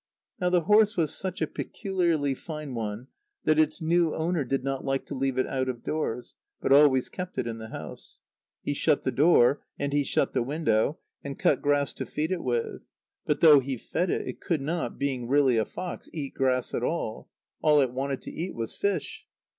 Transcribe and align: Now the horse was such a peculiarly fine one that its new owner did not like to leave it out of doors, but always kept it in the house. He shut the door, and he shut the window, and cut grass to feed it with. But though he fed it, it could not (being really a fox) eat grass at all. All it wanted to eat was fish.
Now 0.39 0.49
the 0.49 0.61
horse 0.61 0.97
was 0.97 1.13
such 1.13 1.43
a 1.43 1.45
peculiarly 1.45 2.33
fine 2.33 2.73
one 2.73 3.05
that 3.43 3.59
its 3.59 3.83
new 3.83 4.15
owner 4.15 4.43
did 4.43 4.63
not 4.63 4.83
like 4.83 5.05
to 5.05 5.13
leave 5.13 5.37
it 5.37 5.45
out 5.45 5.69
of 5.69 5.83
doors, 5.83 6.33
but 6.59 6.73
always 6.73 7.07
kept 7.07 7.37
it 7.37 7.45
in 7.45 7.59
the 7.59 7.67
house. 7.67 8.21
He 8.63 8.73
shut 8.73 9.03
the 9.03 9.11
door, 9.11 9.61
and 9.77 9.93
he 9.93 10.03
shut 10.03 10.33
the 10.33 10.41
window, 10.41 10.97
and 11.23 11.37
cut 11.37 11.61
grass 11.61 11.93
to 11.93 12.07
feed 12.07 12.31
it 12.31 12.41
with. 12.41 12.81
But 13.27 13.41
though 13.41 13.59
he 13.59 13.77
fed 13.77 14.09
it, 14.09 14.27
it 14.27 14.41
could 14.41 14.61
not 14.61 14.97
(being 14.97 15.27
really 15.27 15.57
a 15.57 15.65
fox) 15.65 16.09
eat 16.11 16.33
grass 16.33 16.73
at 16.73 16.81
all. 16.81 17.29
All 17.61 17.79
it 17.79 17.91
wanted 17.93 18.23
to 18.23 18.31
eat 18.31 18.55
was 18.55 18.75
fish. 18.75 19.27